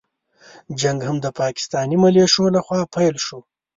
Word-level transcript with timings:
جنګ 0.81 0.99
هم 1.07 1.17
د 1.21 1.27
پاکستاني 1.39 1.97
مليشو 2.03 2.45
له 2.55 2.59
خوا 2.65 2.81
پيل 2.95 3.15
شو. 3.25 3.39